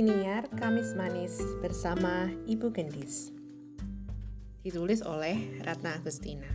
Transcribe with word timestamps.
Siniar 0.00 0.48
Kamis 0.56 0.96
Manis 0.96 1.44
bersama 1.60 2.32
Ibu 2.48 2.72
Gendis. 2.72 3.36
Ditulis 4.64 5.04
oleh 5.04 5.60
Ratna 5.60 5.92
Agustina. 5.92 6.48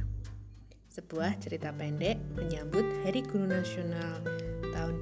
Sebuah 0.89 1.38
cerita 1.38 1.70
pendek 1.70 2.18
menyambut 2.34 2.81
Hari 3.05 3.21
Guru 3.21 3.45
Nasional 3.45 4.26
tahun 4.73 4.98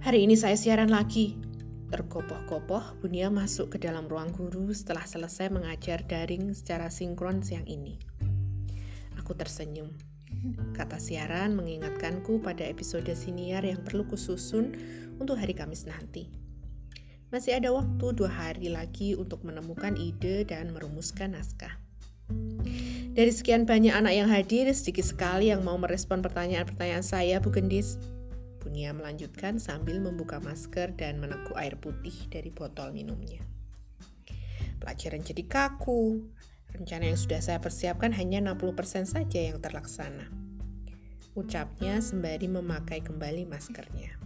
Hari 0.00 0.24
ini 0.24 0.32
saya 0.32 0.56
siaran 0.56 0.88
lagi. 0.88 1.36
Terkopoh-kopoh, 1.92 3.04
Bunia 3.04 3.28
masuk 3.28 3.76
ke 3.76 3.84
dalam 3.84 4.08
ruang 4.08 4.32
guru 4.32 4.72
setelah 4.72 5.04
selesai 5.04 5.52
mengajar 5.52 6.08
daring 6.08 6.56
secara 6.56 6.88
sinkron 6.88 7.44
siang 7.44 7.68
ini. 7.68 8.00
Aku 9.20 9.36
tersenyum. 9.36 9.92
Kata 10.72 10.96
siaran 10.96 11.52
mengingatkanku 11.52 12.40
pada 12.40 12.64
episode 12.64 13.12
siniar 13.12 13.60
yang 13.68 13.84
perlu 13.84 14.08
kususun 14.08 14.72
untuk 15.20 15.36
hari 15.36 15.52
Kamis 15.52 15.84
nanti. 15.84 16.32
Masih 17.28 17.60
ada 17.60 17.68
waktu 17.68 18.16
dua 18.16 18.32
hari 18.32 18.72
lagi 18.72 19.12
untuk 19.12 19.44
menemukan 19.44 20.00
ide 20.00 20.48
dan 20.48 20.72
merumuskan 20.72 21.36
naskah. 21.36 21.76
Dari 23.12 23.32
sekian 23.36 23.68
banyak 23.68 23.92
anak 23.92 24.16
yang 24.16 24.32
hadir, 24.32 24.64
sedikit 24.72 25.04
sekali 25.04 25.52
yang 25.52 25.60
mau 25.60 25.76
merespon 25.76 26.24
pertanyaan-pertanyaan 26.24 27.04
saya, 27.04 27.36
Bu 27.36 27.52
Gendis. 27.52 28.00
Bunia 28.60 28.92
melanjutkan 28.92 29.56
sambil 29.56 30.04
membuka 30.04 30.36
masker 30.36 30.92
dan 30.92 31.16
meneguk 31.16 31.56
air 31.56 31.80
putih 31.80 32.12
dari 32.28 32.52
botol 32.52 32.92
minumnya. 32.92 33.40
Pelajaran 34.80 35.24
jadi 35.24 35.44
kaku. 35.48 36.28
Rencana 36.70 37.10
yang 37.10 37.18
sudah 37.18 37.42
saya 37.42 37.58
persiapkan 37.58 38.14
hanya 38.14 38.38
60% 38.44 39.08
saja 39.08 39.40
yang 39.40 39.58
terlaksana. 39.58 40.30
Ucapnya 41.34 41.98
sembari 42.04 42.46
memakai 42.46 43.00
kembali 43.02 43.48
maskernya. 43.48 44.20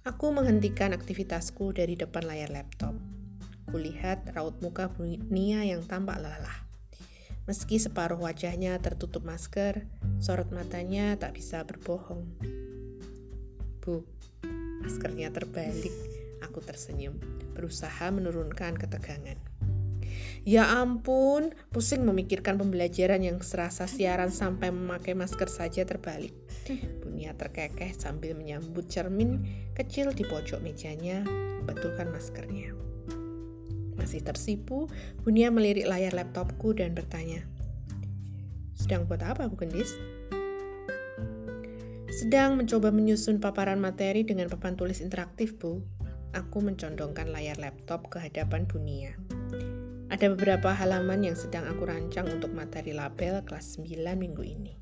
Aku 0.00 0.32
menghentikan 0.32 0.96
aktivitasku 0.96 1.76
dari 1.76 1.92
depan 1.92 2.24
layar 2.24 2.48
laptop. 2.48 2.96
Kulihat 3.68 4.32
raut 4.32 4.56
muka 4.64 4.88
Bunia 4.88 5.62
yang 5.62 5.84
tampak 5.84 6.18
lelah. 6.18 6.66
Meski 7.44 7.76
separuh 7.76 8.16
wajahnya 8.16 8.80
tertutup 8.80 9.28
masker, 9.28 9.84
sorot 10.20 10.52
matanya 10.52 11.16
tak 11.16 11.40
bisa 11.40 11.64
berbohong. 11.64 12.28
Bu, 13.80 14.04
maskernya 14.84 15.32
terbalik. 15.32 15.92
Aku 16.44 16.60
tersenyum, 16.60 17.16
berusaha 17.56 18.12
menurunkan 18.12 18.76
ketegangan. 18.76 19.40
Ya 20.44 20.68
ampun, 20.80 21.52
pusing 21.72 22.04
memikirkan 22.04 22.60
pembelajaran 22.60 23.20
yang 23.24 23.40
serasa 23.40 23.84
siaran 23.88 24.32
sampai 24.32 24.72
memakai 24.72 25.16
masker 25.16 25.48
saja 25.48 25.84
terbalik. 25.88 26.32
Bunia 27.00 27.36
terkekeh 27.36 27.92
sambil 27.96 28.36
menyambut 28.36 28.88
cermin 28.88 29.44
kecil 29.76 30.12
di 30.12 30.24
pojok 30.24 30.60
mejanya, 30.60 31.24
betulkan 31.64 32.12
maskernya. 32.12 32.72
Masih 33.96 34.24
tersipu, 34.24 34.88
Bunia 35.20 35.52
melirik 35.52 35.84
layar 35.84 36.16
laptopku 36.16 36.72
dan 36.72 36.96
bertanya, 36.96 37.44
Sedang 38.80 39.04
buat 39.04 39.20
apa, 39.20 39.44
Bu 39.44 39.60
Gendis? 39.60 39.92
Sedang 42.16 42.56
mencoba 42.56 42.88
menyusun 42.88 43.36
paparan 43.36 43.76
materi 43.76 44.24
dengan 44.24 44.48
papan 44.48 44.72
tulis 44.72 45.04
interaktif, 45.04 45.60
Bu. 45.60 45.84
Aku 46.32 46.64
mencondongkan 46.64 47.28
layar 47.28 47.60
laptop 47.60 48.08
ke 48.08 48.16
hadapan 48.24 48.64
Bunia. 48.64 49.12
Ada 50.08 50.32
beberapa 50.32 50.72
halaman 50.72 51.28
yang 51.28 51.36
sedang 51.36 51.68
aku 51.68 51.92
rancang 51.92 52.24
untuk 52.32 52.56
materi 52.56 52.96
label 52.96 53.44
kelas 53.44 53.76
9 53.76 54.00
minggu 54.16 54.42
ini. 54.48 54.74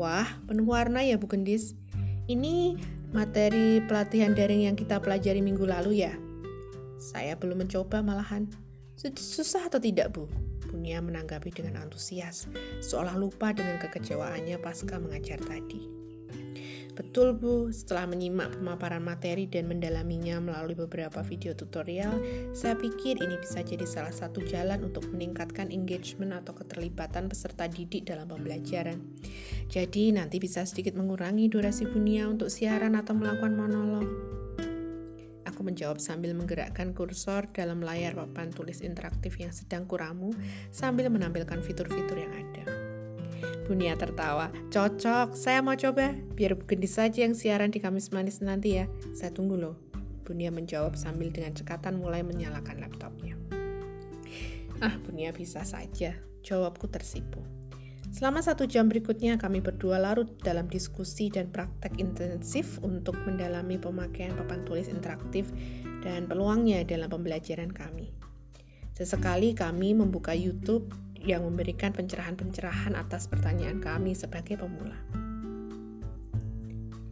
Wah, 0.00 0.40
penuh 0.48 0.64
warna 0.64 1.04
ya 1.04 1.20
Bu 1.20 1.28
Gendis. 1.28 1.76
Ini 2.24 2.80
materi 3.12 3.84
pelatihan 3.84 4.32
daring 4.32 4.72
yang 4.72 4.80
kita 4.80 4.96
pelajari 4.96 5.44
minggu 5.44 5.68
lalu 5.68 6.08
ya? 6.08 6.16
Saya 6.96 7.36
belum 7.36 7.68
mencoba 7.68 8.00
malahan. 8.00 8.48
Susah 8.96 9.68
atau 9.68 9.76
tidak, 9.76 10.16
Bu? 10.16 10.26
Bunia 10.72 11.04
menanggapi 11.04 11.52
dengan 11.52 11.84
antusias, 11.84 12.48
seolah 12.80 13.20
lupa 13.20 13.52
dengan 13.52 13.76
kekecewaannya 13.76 14.56
pasca 14.56 14.96
mengajar 14.96 15.36
tadi. 15.44 16.02
Betul 16.92 17.32
Bu, 17.40 17.72
setelah 17.72 18.04
menyimak 18.04 18.60
pemaparan 18.60 19.00
materi 19.00 19.48
dan 19.48 19.64
mendalaminya 19.64 20.44
melalui 20.44 20.76
beberapa 20.76 21.24
video 21.24 21.56
tutorial, 21.56 22.20
saya 22.52 22.76
pikir 22.76 23.16
ini 23.16 23.40
bisa 23.40 23.64
jadi 23.64 23.88
salah 23.88 24.12
satu 24.12 24.44
jalan 24.44 24.84
untuk 24.84 25.08
meningkatkan 25.08 25.72
engagement 25.72 26.36
atau 26.36 26.52
keterlibatan 26.52 27.32
peserta 27.32 27.64
didik 27.64 28.04
dalam 28.04 28.28
pembelajaran. 28.28 29.00
Jadi 29.72 30.12
nanti 30.12 30.36
bisa 30.36 30.68
sedikit 30.68 30.92
mengurangi 30.92 31.48
durasi 31.48 31.88
Bunia 31.88 32.28
untuk 32.28 32.52
siaran 32.52 32.92
atau 32.92 33.16
melakukan 33.16 33.56
monolog 33.56 34.41
menjawab 35.60 36.00
sambil 36.00 36.32
menggerakkan 36.32 36.96
kursor 36.96 37.52
dalam 37.52 37.84
layar 37.84 38.16
papan 38.16 38.48
tulis 38.48 38.80
interaktif 38.80 39.36
yang 39.36 39.52
sedang 39.52 39.84
kuramu 39.84 40.32
sambil 40.72 41.12
menampilkan 41.12 41.60
fitur-fitur 41.60 42.16
yang 42.16 42.32
ada. 42.32 42.64
Bunia 43.68 43.94
tertawa. 43.94 44.48
Cocok, 44.72 45.36
saya 45.36 45.60
mau 45.60 45.76
coba. 45.76 46.16
Biar 46.34 46.56
gendis 46.64 46.96
saja 46.96 47.28
yang 47.28 47.36
siaran 47.36 47.68
di 47.68 47.78
Kamis 47.78 48.10
Manis 48.10 48.40
nanti 48.40 48.80
ya. 48.80 48.88
Saya 49.12 49.30
tunggu 49.30 49.60
loh. 49.60 49.76
Bunia 50.24 50.48
menjawab 50.48 50.96
sambil 50.96 51.28
dengan 51.28 51.52
cekatan 51.52 52.00
mulai 52.00 52.24
menyalakan 52.24 52.80
laptopnya. 52.80 53.36
Ah, 54.82 54.96
Bunia 55.04 55.30
bisa 55.30 55.62
saja. 55.62 56.16
Jawabku 56.42 56.90
tersipu. 56.90 57.51
Selama 58.12 58.44
satu 58.44 58.68
jam 58.68 58.92
berikutnya, 58.92 59.40
kami 59.40 59.64
berdua 59.64 59.96
larut 59.96 60.28
dalam 60.44 60.68
diskusi 60.68 61.32
dan 61.32 61.48
praktek 61.48 61.96
intensif 61.96 62.76
untuk 62.84 63.16
mendalami 63.24 63.80
pemakaian 63.80 64.36
papan 64.36 64.68
tulis 64.68 64.92
interaktif 64.92 65.48
dan 66.04 66.28
peluangnya 66.28 66.84
dalam 66.84 67.08
pembelajaran 67.08 67.72
kami. 67.72 68.12
Sesekali 68.92 69.56
kami 69.56 69.96
membuka 69.96 70.36
YouTube 70.36 70.92
yang 71.24 71.48
memberikan 71.48 71.96
pencerahan-pencerahan 71.96 73.00
atas 73.00 73.32
pertanyaan 73.32 73.80
kami 73.80 74.12
sebagai 74.12 74.60
pemula. 74.60 75.00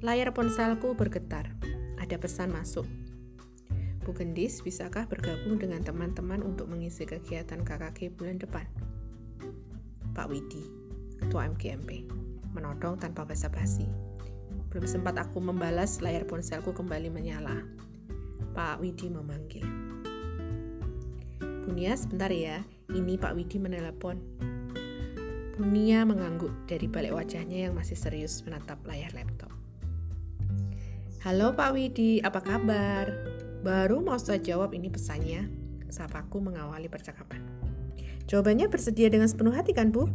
Layar 0.05 0.37
ponselku 0.37 0.93
bergetar. 0.93 1.49
Ada 1.97 2.21
pesan 2.21 2.53
masuk. 2.53 2.85
Bu 4.05 4.13
Gendis, 4.13 4.61
bisakah 4.61 5.09
bergabung 5.09 5.57
dengan 5.57 5.81
teman-teman 5.81 6.45
untuk 6.45 6.69
mengisi 6.69 7.09
kegiatan 7.09 7.65
KKG 7.65 8.13
bulan 8.13 8.37
depan? 8.37 8.69
Pak 10.17 10.27
Widi, 10.27 10.80
Ketua 11.31 11.47
MGMP, 11.47 12.11
menodong 12.59 12.99
tanpa 12.99 13.23
basa-basi. 13.23 13.87
Belum 14.67 14.83
sempat 14.83 15.15
aku 15.15 15.39
membalas, 15.39 16.03
layar 16.03 16.27
ponselku 16.27 16.75
kembali 16.75 17.07
menyala. 17.07 17.55
Pak 18.51 18.83
Widi 18.83 19.07
memanggil. 19.15 19.63
Bunia, 21.39 21.95
sebentar 21.95 22.35
ya. 22.35 22.67
Ini 22.91 23.15
Pak 23.15 23.39
Widi 23.39 23.63
menelepon. 23.63 24.19
Bunia 25.55 26.03
mengangguk 26.03 26.51
dari 26.67 26.91
balik 26.91 27.15
wajahnya 27.15 27.71
yang 27.71 27.79
masih 27.79 27.95
serius 27.95 28.43
menatap 28.43 28.83
layar 28.83 29.15
laptop. 29.15 29.55
Halo 31.23 31.55
Pak 31.55 31.79
Widi, 31.79 32.19
apa 32.27 32.43
kabar? 32.43 33.07
Baru 33.63 34.03
mau 34.03 34.19
saya 34.19 34.43
jawab 34.43 34.75
ini 34.75 34.91
pesannya, 34.91 35.47
sapaku 35.95 36.43
mengawali 36.43 36.91
percakapan. 36.91 37.47
Jawabannya 38.27 38.67
bersedia 38.67 39.07
dengan 39.07 39.31
sepenuh 39.31 39.55
hati 39.55 39.71
kan 39.71 39.95
Bu? 39.95 40.11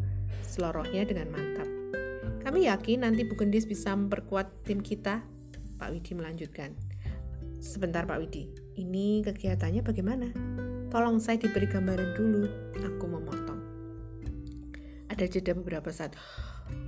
Selorohnya 0.45 1.03
dengan 1.05 1.31
mantap. 1.33 1.67
Kami 2.45 2.69
yakin 2.69 3.01
nanti 3.01 3.25
Bu 3.25 3.33
Gendis 3.33 3.65
bisa 3.65 3.93
memperkuat 3.97 4.65
tim 4.65 4.79
kita. 4.79 5.25
Pak 5.81 5.89
Widi 5.91 6.13
melanjutkan. 6.13 6.77
Sebentar 7.57 8.05
Pak 8.05 8.21
Widi, 8.21 8.53
ini 8.77 9.25
kegiatannya 9.25 9.81
bagaimana? 9.81 10.29
Tolong 10.93 11.17
saya 11.17 11.41
diberi 11.41 11.65
gambaran 11.65 12.13
dulu. 12.13 12.45
Aku 12.77 13.05
memotong. 13.09 13.59
Ada 15.09 15.25
jeda 15.25 15.57
beberapa 15.57 15.89
saat. 15.89 16.13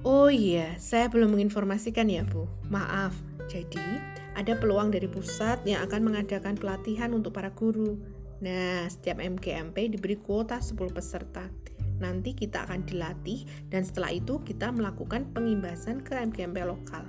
Oh 0.05 0.29
iya, 0.29 0.77
saya 0.77 1.09
belum 1.09 1.33
menginformasikan 1.33 2.05
ya 2.07 2.21
Bu. 2.23 2.45
Maaf, 2.69 3.17
jadi, 3.49 3.99
ada 4.37 4.53
peluang 4.53 4.93
dari 4.93 5.09
pusat 5.09 5.65
yang 5.65 5.81
akan 5.89 6.13
mengadakan 6.13 6.53
pelatihan 6.53 7.09
untuk 7.17 7.33
para 7.33 7.49
guru. 7.49 7.97
Nah, 8.43 8.85
setiap 8.85 9.17
MGMP 9.17 9.97
diberi 9.97 10.21
kuota 10.21 10.61
10 10.61 10.77
peserta. 10.93 11.49
Nanti 11.97 12.37
kita 12.37 12.69
akan 12.69 12.85
dilatih 12.85 13.45
dan 13.73 13.81
setelah 13.81 14.13
itu 14.13 14.41
kita 14.45 14.69
melakukan 14.69 15.33
pengimbasan 15.33 16.05
ke 16.05 16.13
MGMP 16.17 16.61
lokal. 16.65 17.05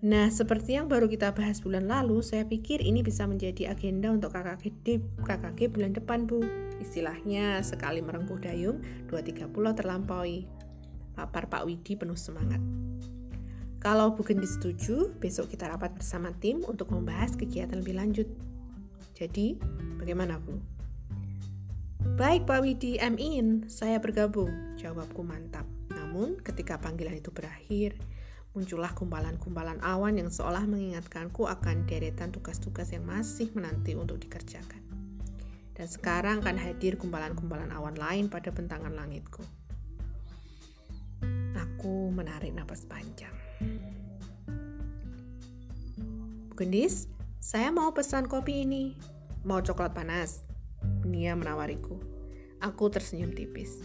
Nah, 0.00 0.32
seperti 0.32 0.80
yang 0.80 0.88
baru 0.88 1.12
kita 1.12 1.36
bahas 1.36 1.60
bulan 1.60 1.84
lalu, 1.84 2.24
saya 2.24 2.48
pikir 2.48 2.80
ini 2.80 3.04
bisa 3.04 3.28
menjadi 3.28 3.68
agenda 3.68 4.08
untuk 4.08 4.32
KKG, 4.32 4.96
KKG 5.20 5.68
bulan 5.68 5.92
depan, 5.92 6.24
Bu. 6.24 6.40
Istilahnya, 6.80 7.60
sekali 7.60 8.00
merengkuh 8.00 8.40
dayung, 8.40 8.80
dua 9.12 9.20
tiga 9.20 9.44
pulau 9.44 9.76
terlampaui. 9.76 10.48
Papar 11.12 11.52
Pak 11.52 11.68
Widi 11.68 12.00
penuh 12.00 12.16
semangat. 12.16 12.64
Kalau 13.76 14.16
Bu 14.16 14.24
Gendi 14.24 14.48
setuju, 14.48 15.12
besok 15.20 15.52
kita 15.52 15.68
rapat 15.68 15.92
bersama 15.92 16.32
tim 16.32 16.64
untuk 16.64 16.88
membahas 16.88 17.36
kegiatan 17.36 17.84
lebih 17.84 18.00
lanjut. 18.00 18.28
Jadi, 19.12 19.60
bagaimana 20.00 20.40
Bu? 20.40 20.79
Baik 22.20 22.44
Pak 22.44 22.60
Widi, 22.60 23.00
I'm 23.00 23.16
in. 23.16 23.64
Saya 23.72 23.96
bergabung. 23.96 24.76
Jawabku 24.76 25.24
mantap. 25.24 25.64
Namun, 25.88 26.36
ketika 26.44 26.76
panggilan 26.76 27.16
itu 27.16 27.32
berakhir, 27.32 27.96
muncullah 28.52 28.92
kumpalan-kumpalan 28.92 29.80
awan 29.80 30.20
yang 30.20 30.28
seolah 30.28 30.68
mengingatkanku 30.68 31.48
akan 31.48 31.88
deretan 31.88 32.28
tugas-tugas 32.28 32.92
yang 32.92 33.08
masih 33.08 33.48
menanti 33.56 33.96
untuk 33.96 34.20
dikerjakan. 34.20 34.84
Dan 35.72 35.88
sekarang 35.88 36.44
akan 36.44 36.60
hadir 36.60 37.00
kumpalan-kumpalan 37.00 37.72
awan 37.72 37.96
lain 37.96 38.28
pada 38.28 38.52
bentangan 38.52 38.92
langitku. 38.92 39.40
Aku 41.56 42.12
menarik 42.12 42.52
napas 42.52 42.84
panjang. 42.84 43.32
Bu 46.44 46.52
Gendis, 46.52 47.08
saya 47.40 47.72
mau 47.72 47.96
pesan 47.96 48.28
kopi 48.28 48.68
ini. 48.68 48.92
Mau 49.40 49.64
coklat 49.64 49.96
panas? 49.96 50.49
Nia 51.10 51.34
menawariku. 51.34 51.98
Aku 52.62 52.86
tersenyum 52.86 53.34
tipis. 53.34 53.82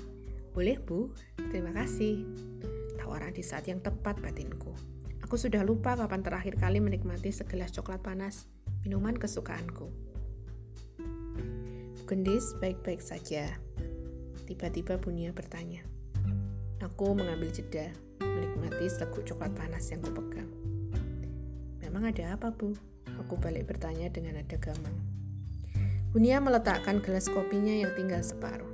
Boleh 0.53 0.77
bu, 0.77 1.09
terima 1.49 1.73
kasih. 1.73 2.21
Tawaran 3.01 3.33
di 3.33 3.41
saat 3.41 3.65
yang 3.65 3.81
tepat 3.81 4.21
batinku. 4.21 4.71
Aku 5.25 5.41
sudah 5.41 5.65
lupa 5.65 5.97
kapan 5.97 6.21
terakhir 6.21 6.61
kali 6.61 6.77
menikmati 6.77 7.33
segelas 7.33 7.73
coklat 7.73 8.05
panas, 8.05 8.45
minuman 8.85 9.17
kesukaanku. 9.17 9.89
Gendis 12.05 12.53
baik-baik 12.61 13.01
saja. 13.01 13.49
Tiba-tiba 14.45 15.01
Bunia 15.01 15.33
bertanya. 15.33 15.81
Aku 16.85 17.17
mengambil 17.17 17.49
jeda, 17.49 17.89
menikmati 18.21 18.85
seguk 18.85 19.25
coklat 19.25 19.57
panas 19.57 19.89
yang 19.89 20.05
kupegang. 20.05 20.53
Memang 21.81 22.05
ada 22.05 22.37
apa, 22.37 22.53
Bu? 22.53 22.77
Aku 23.25 23.41
balik 23.41 23.65
bertanya 23.73 24.13
dengan 24.13 24.37
nada 24.37 24.61
gamang. 24.61 24.93
Bunia 26.15 26.39
meletakkan 26.39 27.03
gelas 27.03 27.27
kopinya 27.27 27.75
yang 27.75 27.91
tinggal 27.91 28.23
separuh. 28.23 28.71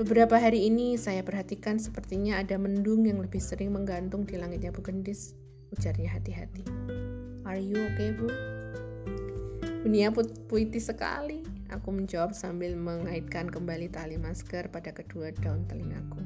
Beberapa 0.00 0.40
hari 0.40 0.72
ini 0.72 0.96
saya 0.96 1.20
perhatikan 1.20 1.76
sepertinya 1.76 2.40
ada 2.40 2.56
mendung 2.56 3.04
yang 3.04 3.20
lebih 3.20 3.44
sering 3.44 3.76
menggantung 3.76 4.24
di 4.24 4.40
langitnya 4.40 4.72
Bu 4.72 4.80
Gendis, 4.80 5.36
ujarnya 5.76 6.16
hati-hati. 6.16 6.64
Are 7.44 7.60
you 7.60 7.76
okay, 7.92 8.16
Bu? 8.16 8.32
Bunia 9.84 10.08
put 10.08 10.48
puitis 10.48 10.88
sekali. 10.88 11.44
Aku 11.68 11.92
menjawab 11.92 12.32
sambil 12.32 12.72
mengaitkan 12.72 13.52
kembali 13.52 13.92
tali 13.92 14.16
masker 14.16 14.72
pada 14.72 14.96
kedua 14.96 15.36
daun 15.36 15.68
telingaku 15.68 16.24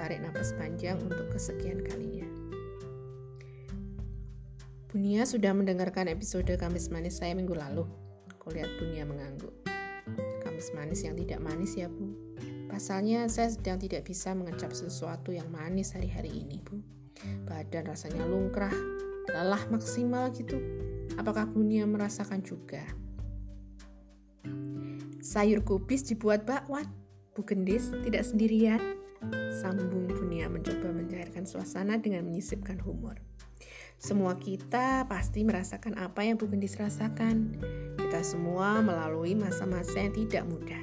tarik 0.00 0.24
napas 0.24 0.56
panjang 0.56 0.96
untuk 1.04 1.28
kesekian 1.28 1.84
kalinya. 1.84 2.24
Bunia 4.88 5.28
sudah 5.28 5.52
mendengarkan 5.52 6.08
episode 6.08 6.48
Kamis 6.56 6.88
Manis 6.88 7.20
saya 7.20 7.36
minggu 7.36 7.52
lalu. 7.52 7.84
Aku 8.40 8.56
lihat 8.56 8.72
Bunia 8.80 9.04
mengangguk. 9.04 9.52
Kamis 10.40 10.72
manis 10.72 11.04
yang 11.04 11.12
tidak 11.12 11.44
manis 11.44 11.76
ya, 11.76 11.92
Bu. 11.92 12.08
Pasalnya 12.72 13.28
saya 13.28 13.52
sedang 13.52 13.76
tidak 13.76 14.08
bisa 14.08 14.32
mengecap 14.32 14.72
sesuatu 14.72 15.28
yang 15.28 15.52
manis 15.52 15.92
hari-hari 15.92 16.32
ini, 16.32 16.56
Bu. 16.64 16.80
Badan 17.44 17.84
rasanya 17.84 18.24
lungkrah, 18.24 18.72
lelah 19.28 19.60
maksimal 19.68 20.32
gitu. 20.32 20.56
Apakah 21.20 21.52
Bunia 21.52 21.84
merasakan 21.84 22.40
juga? 22.40 22.80
Sayur 25.20 25.60
kubis 25.60 26.08
dibuat 26.08 26.48
bakwan. 26.48 26.88
Bu 27.36 27.44
Gendis 27.44 27.92
tidak 28.08 28.24
sendirian. 28.24 28.80
Sambung 29.60 30.08
Bunia 30.08 30.48
mencoba 30.48 30.88
mencairkan 30.88 31.44
suasana 31.44 32.00
dengan 32.00 32.24
menyisipkan 32.24 32.80
humor. 32.80 33.20
Semua 34.00 34.32
kita 34.40 35.04
pasti 35.12 35.44
merasakan 35.44 36.00
apa 36.00 36.24
yang 36.24 36.40
Bu 36.40 36.48
Gendis 36.48 36.80
rasakan. 36.80 37.52
Kita 38.00 38.24
semua 38.24 38.80
melalui 38.80 39.36
masa-masa 39.36 40.00
yang 40.00 40.16
tidak 40.16 40.48
mudah. 40.48 40.80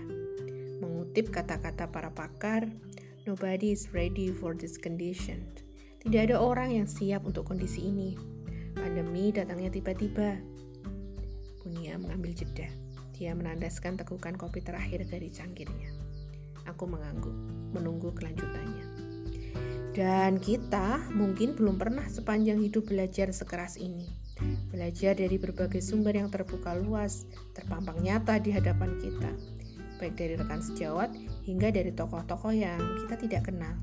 Mengutip 0.78 1.34
kata-kata 1.34 1.90
para 1.90 2.14
pakar, 2.14 2.70
nobody 3.26 3.74
is 3.74 3.90
ready 3.90 4.30
for 4.30 4.54
this 4.54 4.78
condition. 4.78 5.50
Tidak 6.06 6.30
ada 6.30 6.38
orang 6.38 6.78
yang 6.78 6.86
siap 6.86 7.26
untuk 7.26 7.50
kondisi 7.50 7.90
ini. 7.90 8.14
Pandemi 8.78 9.34
datangnya 9.34 9.74
tiba-tiba. 9.74 10.38
Bunia 11.66 11.98
mengambil 11.98 12.38
jeda. 12.38 12.70
Dia 13.18 13.34
menandaskan 13.34 13.98
tegukan 13.98 14.38
kopi 14.38 14.62
terakhir 14.62 15.10
dari 15.10 15.34
cangkirnya. 15.34 15.90
Aku 16.70 16.86
mengangguk, 16.86 17.34
menunggu 17.74 18.14
kelanjutannya. 18.14 18.97
Dan 19.98 20.38
kita 20.38 21.10
mungkin 21.10 21.58
belum 21.58 21.82
pernah 21.82 22.06
sepanjang 22.06 22.62
hidup 22.62 22.86
belajar 22.86 23.34
sekeras 23.34 23.82
ini. 23.82 24.06
Belajar 24.70 25.18
dari 25.18 25.42
berbagai 25.42 25.82
sumber 25.82 26.14
yang 26.14 26.30
terbuka 26.30 26.78
luas, 26.78 27.26
terpampang 27.58 28.06
nyata 28.06 28.38
di 28.38 28.54
hadapan 28.54 28.94
kita. 29.02 29.34
Baik 29.98 30.14
dari 30.14 30.38
rekan 30.38 30.62
sejawat 30.62 31.10
hingga 31.50 31.74
dari 31.74 31.90
tokoh-tokoh 31.90 32.54
yang 32.54 32.78
kita 33.02 33.18
tidak 33.26 33.50
kenal. 33.50 33.74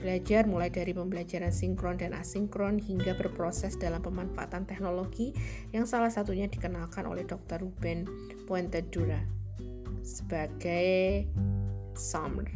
Belajar 0.00 0.48
mulai 0.48 0.72
dari 0.72 0.96
pembelajaran 0.96 1.52
sinkron 1.52 2.00
dan 2.00 2.16
asinkron 2.16 2.80
hingga 2.80 3.12
berproses 3.12 3.76
dalam 3.76 4.00
pemanfaatan 4.00 4.64
teknologi 4.64 5.36
yang 5.76 5.84
salah 5.84 6.08
satunya 6.08 6.48
dikenalkan 6.48 7.04
oleh 7.04 7.28
Dr. 7.28 7.60
Ruben 7.60 8.08
Puentedura 8.48 9.20
sebagai 10.00 11.26
summer 11.98 12.46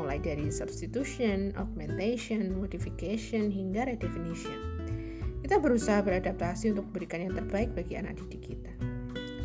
mulai 0.00 0.16
dari 0.16 0.48
substitution, 0.48 1.52
augmentation, 1.60 2.56
modification, 2.56 3.52
hingga 3.52 3.84
redefinition. 3.84 4.56
Kita 5.44 5.60
berusaha 5.60 6.00
beradaptasi 6.00 6.72
untuk 6.72 6.88
memberikan 6.88 7.28
yang 7.28 7.34
terbaik 7.36 7.76
bagi 7.76 8.00
anak 8.00 8.16
didik 8.16 8.54
kita. 8.54 8.72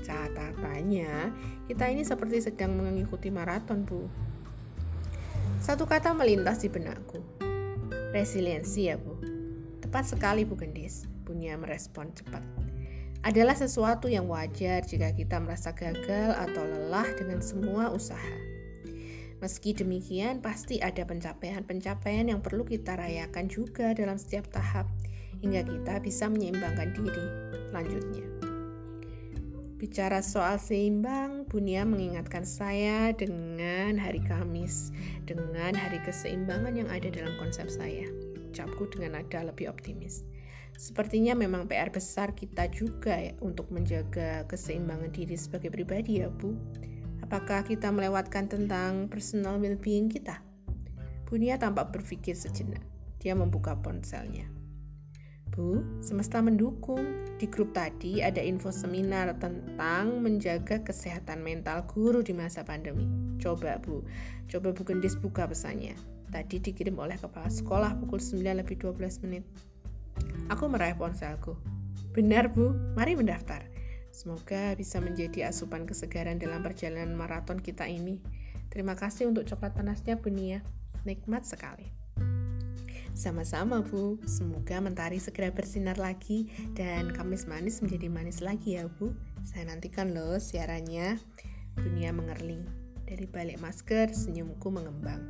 Catatannya, 0.06 1.34
kita 1.68 1.92
ini 1.92 2.08
seperti 2.08 2.48
sedang 2.48 2.80
mengikuti 2.80 3.28
maraton, 3.28 3.84
Bu. 3.84 4.08
Satu 5.60 5.84
kata 5.84 6.16
melintas 6.16 6.64
di 6.64 6.72
benakku. 6.72 7.20
Resiliensi 8.16 8.88
ya, 8.88 8.96
Bu. 8.96 9.20
Tepat 9.84 10.14
sekali, 10.14 10.48
Bu 10.48 10.56
Gendis. 10.56 11.04
Bunya 11.26 11.58
merespon 11.60 12.16
cepat. 12.16 12.44
Adalah 13.26 13.58
sesuatu 13.58 14.06
yang 14.06 14.30
wajar 14.30 14.86
jika 14.86 15.10
kita 15.18 15.42
merasa 15.42 15.74
gagal 15.74 16.38
atau 16.38 16.62
lelah 16.62 17.10
dengan 17.18 17.42
semua 17.42 17.90
usaha 17.90 18.55
Meski 19.44 19.76
demikian, 19.76 20.40
pasti 20.40 20.80
ada 20.80 21.04
pencapaian-pencapaian 21.04 22.32
yang 22.32 22.40
perlu 22.40 22.64
kita 22.64 22.96
rayakan 22.96 23.52
juga 23.52 23.92
dalam 23.92 24.16
setiap 24.16 24.48
tahap, 24.52 24.88
hingga 25.44 25.68
kita 25.68 26.00
bisa 26.00 26.32
menyeimbangkan 26.32 26.96
diri. 26.96 27.26
Lanjutnya, 27.76 28.24
Bicara 29.76 30.24
soal 30.24 30.56
seimbang, 30.56 31.44
Bunia 31.52 31.84
mengingatkan 31.84 32.48
saya 32.48 33.12
dengan 33.12 34.00
hari 34.00 34.24
Kamis, 34.24 34.96
dengan 35.28 35.76
hari 35.76 36.00
keseimbangan 36.00 36.80
yang 36.80 36.88
ada 36.88 37.12
dalam 37.12 37.36
konsep 37.36 37.68
saya. 37.68 38.08
Ucapku 38.50 38.88
dengan 38.88 39.20
nada 39.20 39.44
lebih 39.44 39.68
optimis. 39.68 40.24
Sepertinya 40.80 41.36
memang 41.36 41.68
PR 41.68 41.92
besar 41.92 42.32
kita 42.32 42.72
juga 42.72 43.20
ya 43.20 43.36
untuk 43.44 43.68
menjaga 43.68 44.48
keseimbangan 44.48 45.12
diri 45.12 45.36
sebagai 45.36 45.68
pribadi 45.68 46.24
ya 46.24 46.32
Bu. 46.32 46.56
Apakah 47.36 47.68
kita 47.68 47.92
melewatkan 47.92 48.48
tentang 48.48 49.12
personal 49.12 49.60
well-being 49.60 50.08
kita? 50.08 50.40
Bunia 51.28 51.60
tampak 51.60 51.92
berpikir 51.92 52.32
sejenak. 52.32 52.80
Dia 53.20 53.36
membuka 53.36 53.76
ponselnya. 53.76 54.48
Bu, 55.52 55.84
semesta 56.00 56.40
mendukung. 56.40 57.04
Di 57.36 57.52
grup 57.52 57.76
tadi 57.76 58.24
ada 58.24 58.40
info 58.40 58.72
seminar 58.72 59.36
tentang 59.36 60.24
menjaga 60.24 60.80
kesehatan 60.80 61.44
mental 61.44 61.84
guru 61.92 62.24
di 62.24 62.32
masa 62.32 62.64
pandemi. 62.64 63.04
Coba 63.36 63.84
Bu, 63.84 64.08
coba 64.48 64.72
Bu 64.72 64.88
Gendis 64.88 65.20
buka 65.20 65.44
pesannya. 65.44 66.00
Tadi 66.32 66.64
dikirim 66.64 66.96
oleh 66.96 67.20
kepala 67.20 67.52
sekolah 67.52 68.00
pukul 68.00 68.24
9 68.24 68.64
lebih 68.64 68.80
12 68.80 69.28
menit. 69.28 69.44
Aku 70.48 70.72
meraih 70.72 70.96
ponselku. 70.96 71.60
Benar 72.16 72.48
Bu, 72.56 72.96
mari 72.96 73.20
mendaftar. 73.20 73.75
Semoga 74.16 74.72
bisa 74.80 75.04
menjadi 75.04 75.52
asupan 75.52 75.84
kesegaran 75.84 76.40
dalam 76.40 76.64
perjalanan 76.64 77.20
maraton 77.20 77.60
kita 77.60 77.84
ini. 77.84 78.24
Terima 78.72 78.96
kasih 78.96 79.28
untuk 79.28 79.44
coklat 79.44 79.76
panasnya 79.76 80.16
Bunia. 80.16 80.64
Nikmat 81.04 81.44
sekali. 81.44 81.92
Sama-sama 83.12 83.84
Bu, 83.84 84.16
semoga 84.24 84.80
mentari 84.80 85.20
segera 85.20 85.52
bersinar 85.52 86.00
lagi 86.00 86.48
dan 86.80 87.12
Kamis 87.12 87.44
manis 87.44 87.84
menjadi 87.84 88.08
manis 88.08 88.40
lagi 88.40 88.80
ya 88.80 88.88
Bu. 88.88 89.12
Saya 89.44 89.68
nantikan 89.68 90.16
loh 90.16 90.40
siarannya. 90.40 91.20
Dunia 91.76 92.16
mengerling. 92.16 92.64
Dari 93.04 93.28
balik 93.28 93.60
masker, 93.60 94.16
senyumku 94.16 94.72
mengembang. 94.72 95.28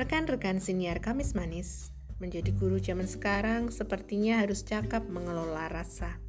Rekan-rekan 0.00 0.64
siniar 0.64 1.04
Kamis 1.04 1.36
Manis, 1.36 1.92
menjadi 2.20 2.52
guru 2.54 2.76
zaman 2.78 3.08
sekarang 3.08 3.72
sepertinya 3.72 4.44
harus 4.44 4.62
cakap 4.62 5.08
mengelola 5.08 5.72
rasa. 5.72 6.20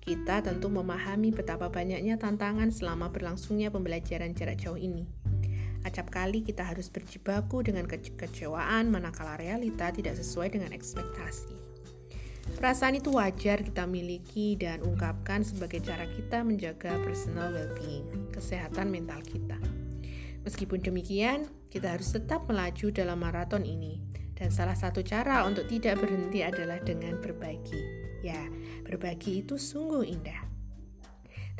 Kita 0.00 0.40
tentu 0.40 0.72
memahami 0.72 1.32
betapa 1.32 1.68
banyaknya 1.68 2.16
tantangan 2.16 2.72
selama 2.72 3.12
berlangsungnya 3.12 3.68
pembelajaran 3.72 4.32
jarak 4.36 4.60
jauh 4.60 4.76
ini 4.76 5.08
Acap 5.84 6.08
kali 6.08 6.40
kita 6.40 6.64
harus 6.64 6.88
berjibaku 6.88 7.60
dengan 7.60 7.84
kekecewaan 7.84 8.88
manakala 8.88 9.36
realita 9.36 9.92
tidak 9.92 10.16
sesuai 10.16 10.56
dengan 10.56 10.72
ekspektasi. 10.72 11.52
Perasaan 12.56 12.96
itu 12.96 13.12
wajar 13.12 13.60
kita 13.60 13.84
miliki 13.84 14.56
dan 14.56 14.80
ungkapkan 14.80 15.44
sebagai 15.44 15.84
cara 15.84 16.08
kita 16.08 16.40
menjaga 16.40 16.96
personal 17.04 17.52
well-being, 17.52 18.08
kesehatan 18.32 18.88
mental 18.88 19.20
kita. 19.20 19.60
Meskipun 20.48 20.80
demikian, 20.80 21.52
kita 21.68 21.92
harus 21.92 22.16
tetap 22.16 22.48
melaju 22.48 22.88
dalam 22.88 23.20
maraton 23.20 23.68
ini. 23.68 24.00
Dan 24.34 24.50
salah 24.50 24.74
satu 24.74 25.00
cara 25.06 25.46
untuk 25.46 25.70
tidak 25.70 26.02
berhenti 26.02 26.42
adalah 26.42 26.82
dengan 26.82 27.22
berbagi. 27.22 27.80
Ya, 28.20 28.40
berbagi 28.82 29.46
itu 29.46 29.54
sungguh 29.56 30.02
indah. 30.04 30.54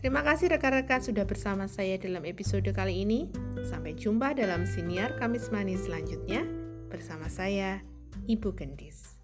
Terima 0.04 0.20
kasih 0.20 0.52
rekan-rekan 0.52 1.00
sudah 1.00 1.24
bersama 1.24 1.64
saya 1.64 1.96
dalam 1.96 2.28
episode 2.28 2.68
kali 2.76 3.08
ini. 3.08 3.32
Sampai 3.64 3.96
jumpa 3.96 4.36
dalam 4.36 4.68
siniar 4.68 5.16
Kamis 5.16 5.48
Manis 5.48 5.88
selanjutnya 5.88 6.44
bersama 6.92 7.32
saya, 7.32 7.80
Ibu 8.28 8.52
Gendis. 8.52 9.23